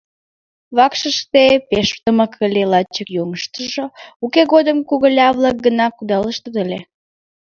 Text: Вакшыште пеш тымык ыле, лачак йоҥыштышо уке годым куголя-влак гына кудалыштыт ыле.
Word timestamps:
Вакшыште 0.75 1.43
пеш 1.69 1.89
тымык 2.03 2.33
ыле, 2.45 2.63
лачак 2.71 3.07
йоҥыштышо 3.15 3.85
уке 4.23 4.41
годым 4.53 4.77
куголя-влак 4.89 5.57
гына 5.65 5.87
кудалыштыт 5.97 6.55
ыле. 6.63 6.79